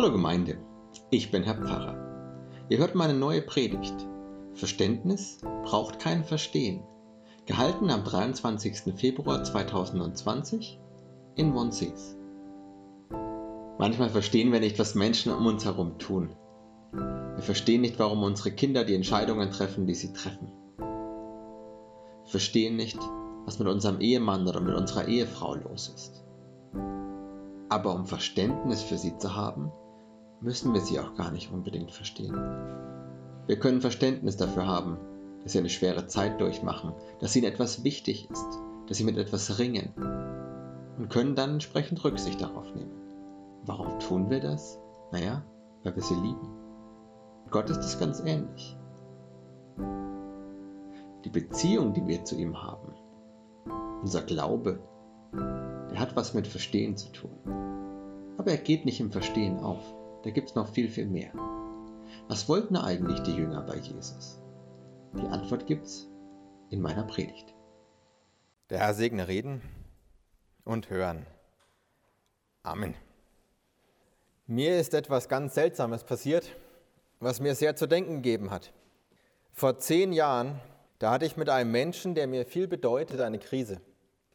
[0.00, 0.56] Hallo Gemeinde,
[1.10, 1.94] ich bin Herr Pfarrer.
[2.70, 4.08] Ihr hört meine neue Predigt.
[4.54, 6.82] Verständnis braucht kein Verstehen.
[7.44, 8.94] Gehalten am 23.
[8.96, 10.80] Februar 2020
[11.36, 12.16] in Monsees.
[13.78, 16.34] Manchmal verstehen wir nicht, was Menschen um uns herum tun.
[16.92, 20.50] Wir verstehen nicht, warum unsere Kinder die Entscheidungen treffen, die sie treffen.
[20.78, 22.98] Wir verstehen nicht,
[23.44, 26.24] was mit unserem Ehemann oder mit unserer Ehefrau los ist.
[27.68, 29.70] Aber um Verständnis für sie zu haben,
[30.40, 32.34] müssen wir sie auch gar nicht unbedingt verstehen.
[33.46, 34.96] Wir können Verständnis dafür haben,
[35.42, 39.58] dass sie eine schwere Zeit durchmachen, dass ihnen etwas wichtig ist, dass sie mit etwas
[39.58, 39.92] ringen
[40.98, 42.92] und können dann entsprechend Rücksicht darauf nehmen.
[43.64, 44.78] Warum tun wir das?
[45.12, 45.42] Naja,
[45.82, 46.48] weil wir sie lieben.
[47.50, 48.76] Gott ist es ganz ähnlich.
[51.24, 52.94] Die Beziehung, die wir zu ihm haben,
[54.00, 54.78] unser Glaube,
[55.32, 57.30] der hat was mit Verstehen zu tun.
[58.38, 59.82] Aber er geht nicht im Verstehen auf.
[60.22, 61.32] Da gibt es noch viel, viel mehr.
[62.28, 64.40] Was wollten eigentlich die Jünger bei Jesus?
[65.14, 66.08] Die Antwort gibt's
[66.70, 67.54] in meiner Predigt.
[68.68, 69.62] Der Herr segne reden
[70.64, 71.26] und hören.
[72.62, 72.94] Amen.
[74.46, 76.56] Mir ist etwas ganz Seltsames passiert,
[77.18, 78.72] was mir sehr zu denken gegeben hat.
[79.52, 80.60] Vor zehn Jahren,
[80.98, 83.80] da hatte ich mit einem Menschen, der mir viel bedeutet, eine Krise.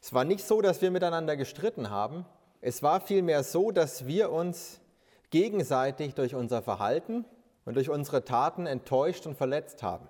[0.00, 2.26] Es war nicht so, dass wir miteinander gestritten haben.
[2.60, 4.80] Es war vielmehr so, dass wir uns
[5.30, 7.24] gegenseitig durch unser Verhalten
[7.64, 10.08] und durch unsere Taten enttäuscht und verletzt haben.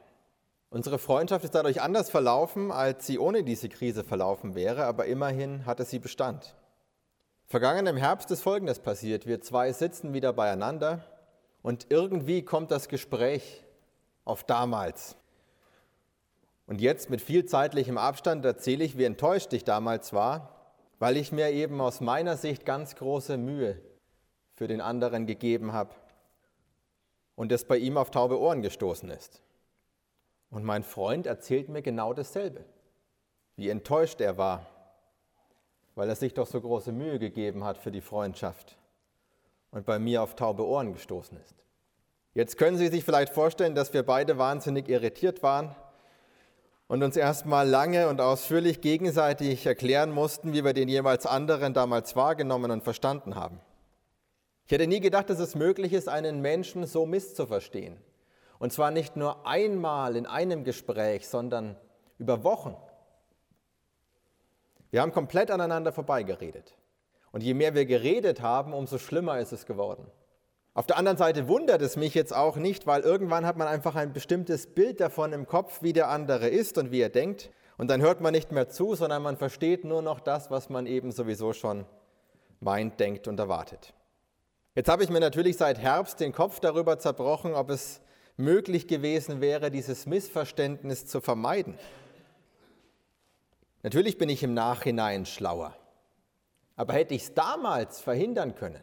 [0.71, 5.65] Unsere Freundschaft ist dadurch anders verlaufen, als sie ohne diese Krise verlaufen wäre, aber immerhin
[5.65, 6.55] hatte sie Bestand.
[7.47, 9.27] Vergangen im Herbst ist Folgendes passiert.
[9.27, 11.05] Wir zwei sitzen wieder beieinander
[11.63, 13.65] und irgendwie kommt das Gespräch
[14.25, 15.17] auf damals.
[16.67, 21.31] Und jetzt mit viel zeitlichem Abstand erzähle ich, wie enttäuscht ich damals war, weil ich
[21.31, 23.81] mir eben aus meiner Sicht ganz große Mühe
[24.57, 25.95] für den anderen gegeben habe
[27.37, 29.43] und es bei ihm auf taube Ohren gestoßen ist.
[30.51, 32.65] Und mein Freund erzählt mir genau dasselbe,
[33.57, 34.67] wie enttäuscht er war,
[35.95, 38.77] weil er sich doch so große Mühe gegeben hat für die Freundschaft
[39.71, 41.55] und bei mir auf taube Ohren gestoßen ist.
[42.33, 45.75] Jetzt können Sie sich vielleicht vorstellen, dass wir beide wahnsinnig irritiert waren
[46.87, 52.15] und uns erstmal lange und ausführlich gegenseitig erklären mussten, wie wir den jeweils anderen damals
[52.15, 53.61] wahrgenommen und verstanden haben.
[54.67, 57.99] Ich hätte nie gedacht, dass es möglich ist, einen Menschen so misszuverstehen.
[58.59, 61.77] Und zwar nicht nur einmal in einem Gespräch, sondern
[62.19, 62.77] über Wochen.
[64.91, 66.75] Wir haben komplett aneinander vorbeigeredet.
[67.31, 70.11] Und je mehr wir geredet haben, umso schlimmer ist es geworden.
[70.75, 73.95] Auf der anderen Seite wundert es mich jetzt auch nicht, weil irgendwann hat man einfach
[73.95, 77.51] ein bestimmtes Bild davon im Kopf, wie der andere ist und wie er denkt.
[77.79, 80.87] Und dann hört man nicht mehr zu, sondern man versteht nur noch das, was man
[80.87, 81.85] eben sowieso schon
[82.61, 83.95] meint, denkt und erwartet.
[84.77, 88.03] Jetzt habe ich mir natürlich seit Herbst den Kopf darüber zerbrochen, ob es
[88.37, 91.79] möglich gewesen wäre, dieses Missverständnis zu vermeiden.
[93.83, 95.75] Natürlich bin ich im Nachhinein schlauer.
[96.77, 98.83] Aber hätte ich es damals verhindern können?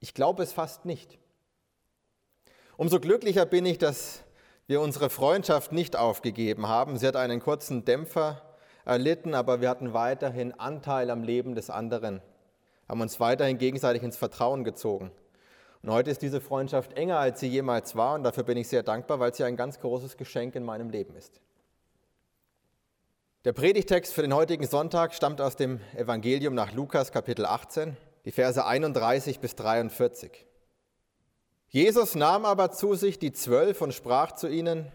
[0.00, 1.16] Ich glaube es fast nicht.
[2.76, 4.22] Umso glücklicher bin ich, dass
[4.66, 6.98] wir unsere Freundschaft nicht aufgegeben haben.
[6.98, 8.42] Sie hat einen kurzen Dämpfer
[8.84, 12.20] erlitten, aber wir hatten weiterhin Anteil am Leben des anderen,
[12.88, 15.10] haben uns weiterhin gegenseitig ins Vertrauen gezogen.
[15.82, 18.82] Und heute ist diese Freundschaft enger, als sie jemals war und dafür bin ich sehr
[18.82, 21.40] dankbar, weil sie ein ganz großes Geschenk in meinem Leben ist.
[23.44, 28.32] Der Predigtext für den heutigen Sonntag stammt aus dem Evangelium nach Lukas Kapitel 18, die
[28.32, 30.44] Verse 31 bis 43.
[31.68, 34.90] Jesus nahm aber zu sich die Zwölf und sprach zu ihnen,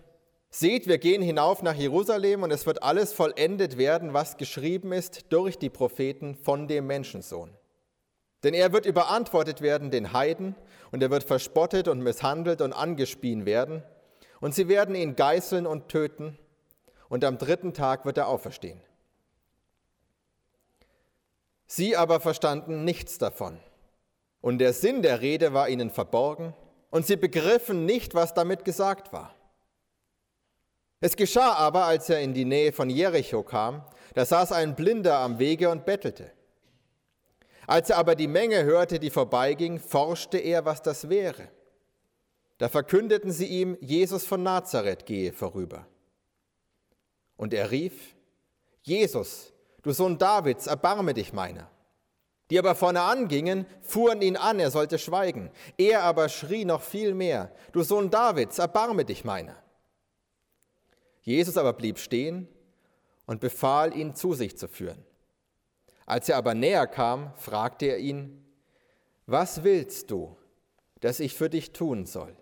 [0.49, 5.31] Seht, wir gehen hinauf nach Jerusalem und es wird alles vollendet werden, was geschrieben ist
[5.33, 7.49] durch die Propheten von dem Menschensohn.
[8.43, 10.55] Denn er wird überantwortet werden den Heiden
[10.91, 13.83] und er wird verspottet und misshandelt und angespien werden
[14.41, 16.37] und sie werden ihn geißeln und töten
[17.07, 18.81] und am dritten Tag wird er auferstehen.
[21.65, 23.57] Sie aber verstanden nichts davon.
[24.41, 26.53] Und der Sinn der Rede war ihnen verborgen,
[26.89, 29.33] und sie begriffen nicht, was damit gesagt war.
[30.99, 35.17] Es geschah aber, als er in die Nähe von Jericho kam, da saß ein Blinder
[35.17, 36.31] am Wege und bettelte.
[37.67, 41.49] Als er aber die Menge hörte, die vorbeiging, forschte er, was das wäre.
[42.57, 45.87] Da verkündeten sie ihm, Jesus von Nazareth gehe vorüber.
[47.37, 48.15] Und er rief,
[48.83, 51.69] Jesus, du Sohn Davids, erbarme dich meiner.
[52.49, 55.49] Die aber vorne angingen, fuhren ihn an, er sollte schweigen.
[55.77, 59.55] Er aber schrie noch viel mehr, du Sohn Davids, erbarme dich meiner.
[61.21, 62.47] Jesus aber blieb stehen
[63.25, 65.03] und befahl, ihn zu sich zu führen.
[66.05, 68.45] Als er aber näher kam, fragte er ihn,
[69.25, 70.37] was willst du,
[70.99, 72.35] das ich für dich tun soll?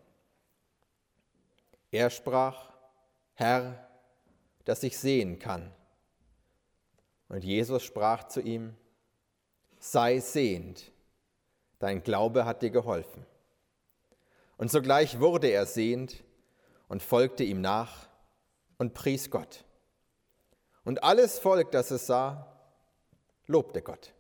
[1.92, 2.72] Er sprach,
[3.34, 3.88] Herr,
[4.66, 5.72] dass ich sehen kann.
[7.28, 8.76] Und Jesus sprach zu ihm,
[9.80, 10.92] sei sehend,
[11.80, 13.26] dein Glaube hat dir geholfen.
[14.58, 16.24] Und sogleich wurde er sehend
[16.88, 18.10] und folgte ihm nach
[18.78, 19.66] und pries Gott.
[20.84, 22.48] Und alles Volk, das es sah,
[23.52, 24.14] lobte Gott.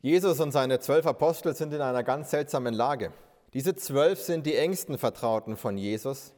[0.00, 3.12] Jesus und seine zwölf Apostel sind in einer ganz seltsamen Lage.
[3.54, 6.32] Diese zwölf sind die engsten Vertrauten von Jesus.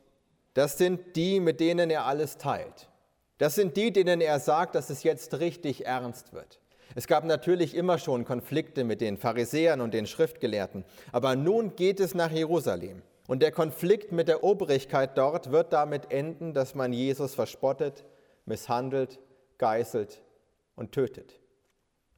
[0.54, 2.88] Das sind die, mit denen er alles teilt.
[3.38, 6.60] Das sind die, denen er sagt, dass es jetzt richtig ernst wird.
[6.94, 12.00] Es gab natürlich immer schon Konflikte mit den Pharisäern und den Schriftgelehrten, aber nun geht
[12.00, 13.02] es nach Jerusalem.
[13.26, 18.06] Und der Konflikt mit der Obrigkeit dort wird damit enden, dass man Jesus verspottet,
[18.46, 19.20] misshandelt,
[19.58, 20.22] geißelt
[20.78, 21.40] und tötet.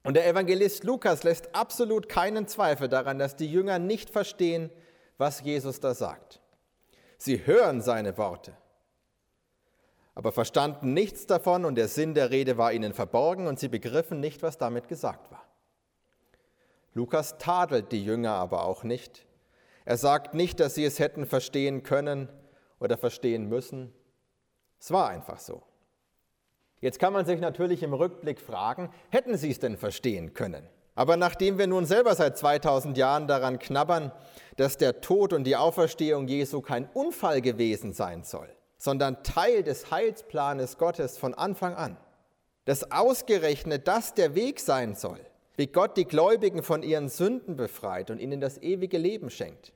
[0.02, 4.70] Und der Evangelist Lukas lässt absolut keinen Zweifel daran, dass die Jünger nicht verstehen,
[5.18, 6.40] was Jesus da sagt.
[7.18, 8.56] Sie hören seine Worte,
[10.14, 14.20] aber verstanden nichts davon und der Sinn der Rede war ihnen verborgen und sie begriffen
[14.20, 15.44] nicht, was damit gesagt war.
[16.94, 19.26] Lukas tadelt die Jünger aber auch nicht.
[19.84, 22.28] Er sagt nicht, dass sie es hätten verstehen können
[22.78, 23.92] oder verstehen müssen.
[24.78, 25.62] Es war einfach so.
[26.80, 30.66] Jetzt kann man sich natürlich im Rückblick fragen, hätten sie es denn verstehen können?
[30.94, 34.12] Aber nachdem wir nun selber seit 2000 Jahren daran knabbern,
[34.56, 39.90] dass der Tod und die Auferstehung Jesu kein Unfall gewesen sein soll, sondern Teil des
[39.90, 41.96] Heilsplanes Gottes von Anfang an,
[42.64, 45.20] dass ausgerechnet das der Weg sein soll,
[45.56, 49.72] wie Gott die Gläubigen von ihren Sünden befreit und ihnen das ewige Leben schenkt.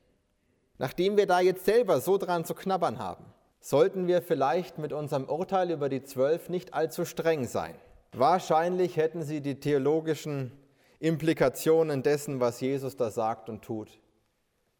[0.78, 3.24] Nachdem wir da jetzt selber so dran zu knabbern haben,
[3.64, 7.74] sollten wir vielleicht mit unserem Urteil über die Zwölf nicht allzu streng sein.
[8.12, 10.52] Wahrscheinlich hätten sie die theologischen
[10.98, 13.98] Implikationen dessen, was Jesus da sagt und tut,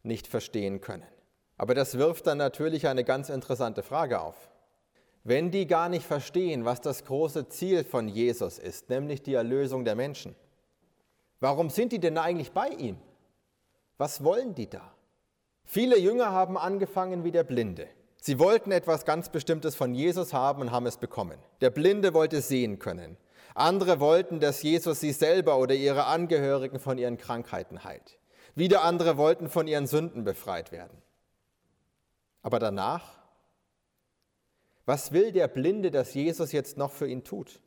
[0.03, 1.03] nicht verstehen können.
[1.57, 4.51] Aber das wirft dann natürlich eine ganz interessante Frage auf.
[5.23, 9.83] Wenn die gar nicht verstehen, was das große Ziel von Jesus ist, nämlich die Erlösung
[9.83, 10.35] der Menschen,
[11.39, 12.97] warum sind die denn eigentlich bei ihm?
[13.97, 14.93] Was wollen die da?
[15.63, 17.87] Viele Jünger haben angefangen wie der Blinde.
[18.25, 21.37] Sie wollten etwas ganz Bestimmtes von Jesus haben und haben es bekommen.
[21.61, 23.17] Der Blinde wollte sehen können.
[23.53, 28.17] Andere wollten, dass Jesus sie selber oder ihre Angehörigen von ihren Krankheiten heilt.
[28.55, 31.03] Wieder andere wollten von ihren Sünden befreit werden.
[32.41, 33.19] Aber danach,
[34.87, 37.61] was will der Blinde, dass Jesus jetzt noch für ihn tut?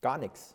[0.00, 0.54] Gar nichts.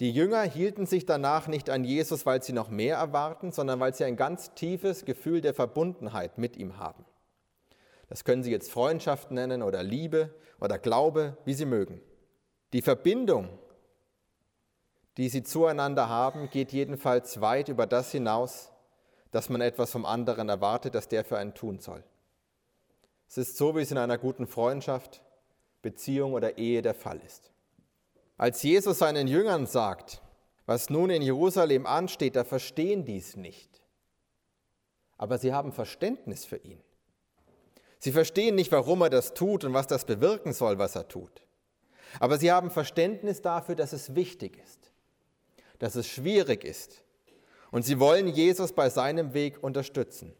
[0.00, 3.94] Die Jünger hielten sich danach nicht an Jesus, weil sie noch mehr erwarten, sondern weil
[3.94, 7.04] sie ein ganz tiefes Gefühl der Verbundenheit mit ihm haben.
[8.08, 12.02] Das können Sie jetzt Freundschaft nennen oder Liebe oder Glaube, wie Sie mögen.
[12.72, 13.58] Die Verbindung,
[15.16, 18.72] die sie zueinander haben, geht jedenfalls weit über das hinaus,
[19.30, 22.02] dass man etwas vom anderen erwartet, das der für einen tun soll.
[23.28, 25.22] Es ist so, wie es in einer guten Freundschaft,
[25.80, 27.51] Beziehung oder Ehe der Fall ist.
[28.42, 30.20] Als Jesus seinen Jüngern sagt,
[30.66, 33.80] was nun in Jerusalem ansteht, da verstehen dies nicht.
[35.16, 36.82] Aber sie haben Verständnis für ihn.
[38.00, 41.44] Sie verstehen nicht, warum er das tut und was das bewirken soll, was er tut.
[42.18, 44.90] Aber sie haben Verständnis dafür, dass es wichtig ist,
[45.78, 47.04] dass es schwierig ist.
[47.70, 50.34] Und sie wollen Jesus bei seinem Weg unterstützen.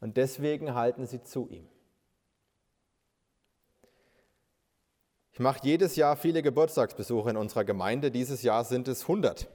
[0.00, 1.68] Und deswegen halten sie zu ihm.
[5.40, 8.10] Mache jedes Jahr viele Geburtstagsbesuche in unserer Gemeinde.
[8.10, 9.48] Dieses Jahr sind es 100.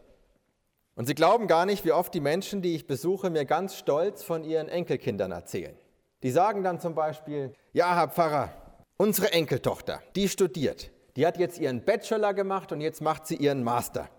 [0.96, 4.24] Und Sie glauben gar nicht, wie oft die Menschen, die ich besuche, mir ganz stolz
[4.24, 5.75] von ihren Enkelkindern erzählen.
[6.24, 8.50] Die sagen dann zum Beispiel, ja, Herr Pfarrer,
[8.98, 10.89] unsere Enkeltochter, die studiert.
[11.18, 14.10] Die hat jetzt ihren Bachelor gemacht und jetzt macht sie ihren Master.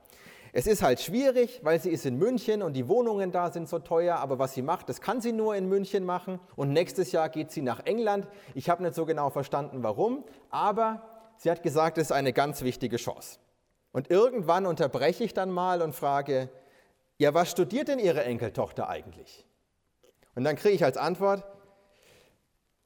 [0.53, 3.79] Es ist halt schwierig, weil sie ist in München und die Wohnungen da sind so
[3.79, 6.41] teuer, aber was sie macht, das kann sie nur in München machen.
[6.57, 8.27] Und nächstes Jahr geht sie nach England.
[8.55, 12.63] Ich habe nicht so genau verstanden, warum, aber Sie hat gesagt, es ist eine ganz
[12.63, 13.39] wichtige Chance.
[13.93, 16.51] Und irgendwann unterbreche ich dann mal und frage,
[17.19, 19.47] ja, was studiert denn Ihre Enkeltochter eigentlich?
[20.35, 21.45] Und dann kriege ich als Antwort,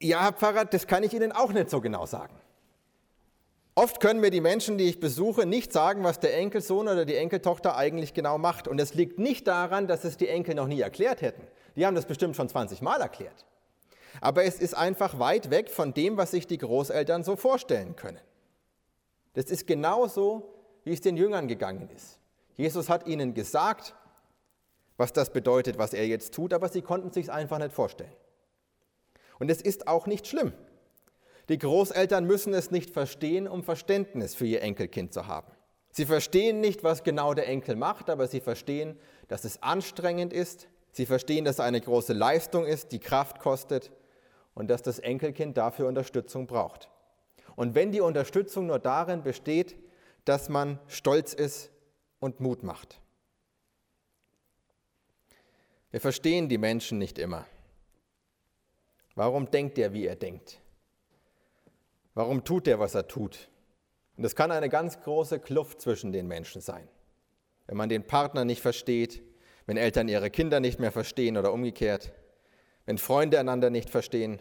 [0.01, 2.35] ja, Herr Pfarrer, das kann ich Ihnen auch nicht so genau sagen.
[3.75, 7.17] Oft können mir die Menschen, die ich besuche, nicht sagen, was der Enkelsohn oder die
[7.17, 8.69] Enkeltochter eigentlich genau macht.
[8.69, 11.43] Und es liegt nicht daran, dass es die Enkel noch nie erklärt hätten.
[11.77, 13.47] Die haben das bestimmt schon 20 Mal erklärt.
[14.21, 18.21] Aber es ist einfach weit weg von dem, was sich die Großeltern so vorstellen können.
[19.35, 22.19] Das ist genauso, wie es den Jüngern gegangen ist.
[22.57, 23.95] Jesus hat ihnen gesagt,
[24.97, 28.13] was das bedeutet, was er jetzt tut, aber sie konnten sich einfach nicht vorstellen.
[29.39, 30.53] Und es ist auch nicht schlimm.
[31.49, 35.51] Die Großeltern müssen es nicht verstehen, um Verständnis für ihr Enkelkind zu haben.
[35.91, 38.97] Sie verstehen nicht, was genau der Enkel macht, aber sie verstehen,
[39.29, 40.69] dass es anstrengend ist.
[40.93, 43.91] Sie verstehen, dass es eine große Leistung ist, die Kraft kostet
[44.55, 46.89] und dass das Enkelkind dafür Unterstützung braucht.
[47.61, 49.77] Und wenn die Unterstützung nur darin besteht,
[50.25, 51.71] dass man stolz ist
[52.19, 52.99] und Mut macht.
[55.91, 57.45] Wir verstehen die Menschen nicht immer.
[59.15, 60.59] Warum denkt er, wie er denkt?
[62.15, 63.51] Warum tut er, was er tut?
[64.17, 66.89] Und es kann eine ganz große Kluft zwischen den Menschen sein.
[67.67, 69.21] Wenn man den Partner nicht versteht,
[69.67, 72.11] wenn Eltern ihre Kinder nicht mehr verstehen oder umgekehrt,
[72.87, 74.41] wenn Freunde einander nicht verstehen,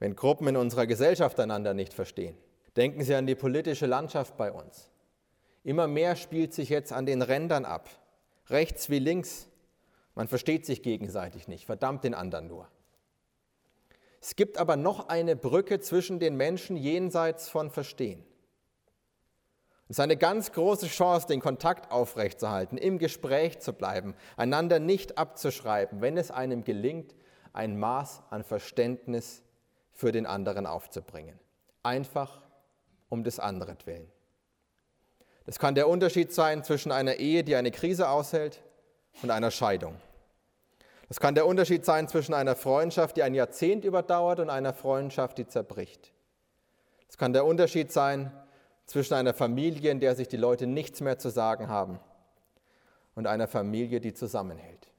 [0.00, 2.36] wenn Gruppen in unserer Gesellschaft einander nicht verstehen.
[2.76, 4.90] Denken Sie an die politische Landschaft bei uns.
[5.62, 7.88] Immer mehr spielt sich jetzt an den Rändern ab,
[8.48, 9.46] rechts wie links.
[10.14, 12.66] Man versteht sich gegenseitig nicht, verdammt den anderen nur.
[14.22, 18.24] Es gibt aber noch eine Brücke zwischen den Menschen jenseits von Verstehen.
[19.84, 25.18] Es ist eine ganz große Chance, den Kontakt aufrechtzuerhalten, im Gespräch zu bleiben, einander nicht
[25.18, 27.14] abzuschreiben, wenn es einem gelingt,
[27.52, 29.42] ein Maß an Verständnis
[29.92, 31.38] für den anderen aufzubringen.
[31.82, 32.42] Einfach
[33.08, 34.10] um des anderen willen.
[35.46, 38.62] Das kann der Unterschied sein zwischen einer Ehe, die eine Krise aushält,
[39.22, 39.96] und einer Scheidung.
[41.08, 45.38] Das kann der Unterschied sein zwischen einer Freundschaft, die ein Jahrzehnt überdauert, und einer Freundschaft,
[45.38, 46.12] die zerbricht.
[47.08, 48.30] Es kann der Unterschied sein
[48.86, 51.98] zwischen einer Familie, in der sich die Leute nichts mehr zu sagen haben,
[53.16, 54.89] und einer Familie, die zusammenhält.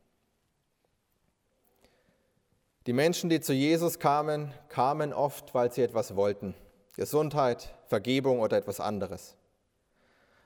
[2.88, 6.56] Die Menschen, die zu Jesus kamen, kamen oft, weil sie etwas wollten.
[6.96, 9.36] Gesundheit, Vergebung oder etwas anderes.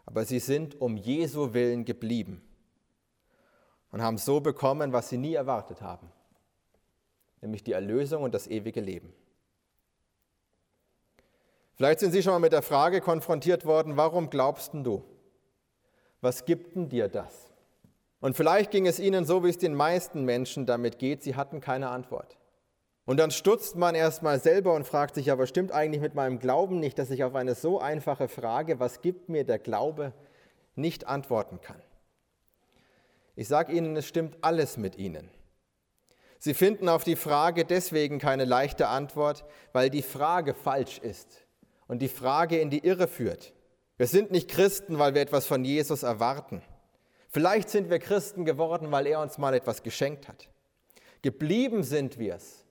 [0.05, 2.41] Aber sie sind um Jesu willen geblieben
[3.91, 6.11] und haben so bekommen, was sie nie erwartet haben,
[7.41, 9.13] nämlich die Erlösung und das ewige Leben.
[11.75, 15.03] Vielleicht sind Sie schon mal mit der Frage konfrontiert worden, warum glaubst du?
[16.21, 17.51] Was gibt denn dir das?
[18.25, 21.61] Und vielleicht ging es Ihnen so, wie es den meisten Menschen damit geht, sie hatten
[21.61, 22.39] keine Antwort.
[23.05, 26.79] Und dann stutzt man erstmal selber und fragt sich, aber stimmt eigentlich mit meinem Glauben
[26.79, 30.11] nicht, dass ich auf eine so einfache Frage, was gibt mir der Glaube,
[30.73, 31.79] nicht antworten kann.
[33.35, 35.29] Ich sage Ihnen, es stimmt alles mit Ihnen.
[36.39, 41.45] Sie finden auf die Frage deswegen keine leichte Antwort, weil die Frage falsch ist
[41.85, 43.53] und die Frage in die Irre führt.
[43.97, 46.63] Wir sind nicht Christen, weil wir etwas von Jesus erwarten.
[47.35, 50.47] Vielleicht sind wir Christen geworden, weil er uns mal etwas geschenkt hat.
[51.21, 52.63] Geblieben sind wir es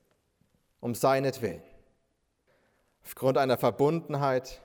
[0.80, 1.62] um seinetwillen.
[3.04, 4.62] Aufgrund einer Verbundenheit,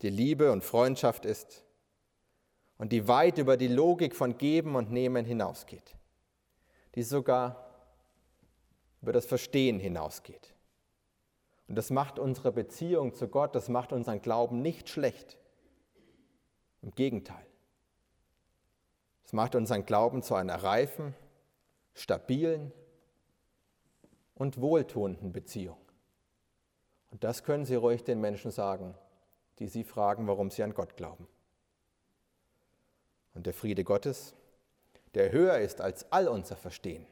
[0.00, 1.66] die Liebe und Freundschaft ist
[2.78, 5.94] und die weit über die Logik von Geben und Nehmen hinausgeht,
[6.94, 7.74] die sogar
[9.02, 10.54] über das Verstehen hinausgeht.
[11.68, 15.36] Und das macht unsere Beziehung zu Gott, das macht unseren Glauben nicht schlecht.
[16.80, 17.49] Im Gegenteil.
[19.30, 21.14] Es macht unseren Glauben zu einer reifen,
[21.94, 22.72] stabilen
[24.34, 25.76] und wohltuenden Beziehung.
[27.12, 28.92] Und das können Sie ruhig den Menschen sagen,
[29.60, 31.28] die Sie fragen, warum sie an Gott glauben.
[33.32, 34.34] Und der Friede Gottes,
[35.14, 37.06] der höher ist als all unser Verstehen,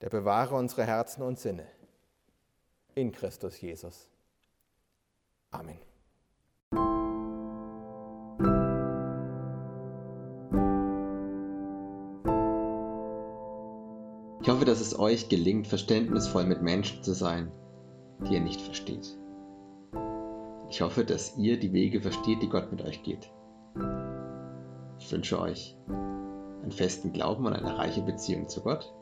[0.00, 1.66] der bewahre unsere Herzen und Sinne
[2.94, 4.08] in Christus Jesus.
[5.50, 5.89] Amen.
[14.42, 17.52] Ich hoffe, dass es euch gelingt, verständnisvoll mit Menschen zu sein,
[18.20, 19.18] die ihr nicht versteht.
[20.70, 23.30] Ich hoffe, dass ihr die Wege versteht, die Gott mit euch geht.
[24.98, 28.94] Ich wünsche euch einen festen Glauben und eine reiche Beziehung zu Gott.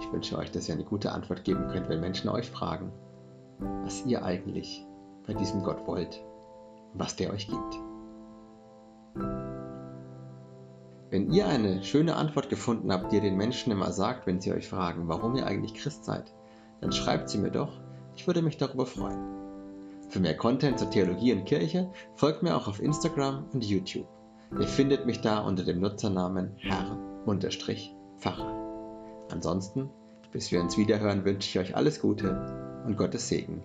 [0.00, 2.92] Ich wünsche euch, dass ihr eine gute Antwort geben könnt, wenn Menschen euch fragen,
[3.82, 4.84] was ihr eigentlich
[5.26, 6.22] bei diesem Gott wollt
[6.92, 9.53] und was der euch gibt.
[11.14, 14.52] Wenn ihr eine schöne Antwort gefunden habt, die ihr den Menschen immer sagt, wenn sie
[14.52, 16.24] euch fragen, warum ihr eigentlich Christ seid,
[16.80, 17.70] dann schreibt sie mir doch.
[18.16, 19.22] Ich würde mich darüber freuen.
[20.08, 24.08] Für mehr Content zur Theologie und Kirche folgt mir auch auf Instagram und YouTube.
[24.58, 27.36] Ihr findet mich da unter dem Nutzernamen Herr-Pfarrer.
[29.30, 29.90] Ansonsten,
[30.32, 33.62] bis wir uns wiederhören, wünsche ich euch alles Gute und Gottes Segen